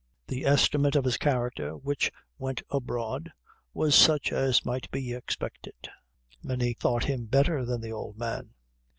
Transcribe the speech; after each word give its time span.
The 0.25 0.45
estimate 0.47 0.95
of 0.95 1.05
his 1.05 1.17
character 1.19 1.77
which 1.77 2.11
went 2.39 2.63
abroad 2.71 3.31
was 3.71 3.93
such 3.93 4.31
as 4.31 4.65
might 4.65 4.89
be 4.89 5.13
expected 5.13 5.75
many 6.41 6.73
thought 6.73 7.03
him 7.03 7.27
better 7.27 7.63
than 7.65 7.81
the 7.81 7.91
old 7.91 8.17
man. 8.17 8.55